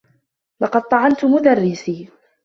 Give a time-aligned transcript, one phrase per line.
[0.61, 2.09] لقد طعنت مدرّسي.